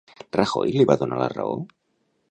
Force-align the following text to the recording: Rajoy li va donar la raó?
Rajoy 0.37 0.73
li 0.77 0.87
va 0.93 0.97
donar 1.03 1.21
la 1.21 1.31
raó? 1.37 1.57